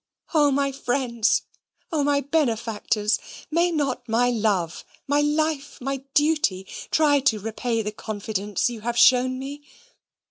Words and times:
O 0.33 0.49
my 0.49 0.71
friends! 0.71 1.43
O 1.91 2.03
my 2.03 2.21
benefactors! 2.21 3.19
may 3.51 3.69
not 3.69 4.09
my 4.09 4.31
love, 4.31 4.83
my 5.05 5.21
life, 5.21 5.77
my 5.79 5.97
duty, 6.15 6.65
try 6.89 7.19
to 7.19 7.39
repay 7.39 7.83
the 7.83 7.91
confidence 7.91 8.67
you 8.67 8.81
have 8.81 8.97
shown 8.97 9.37
me? 9.37 9.61